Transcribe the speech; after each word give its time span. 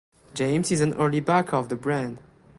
James 0.33 0.71
is 0.71 0.81
an 0.81 0.93
early 0.95 1.19
backer 1.19 1.55
of 1.57 1.69
the 1.69 1.75
brand. 1.75 2.17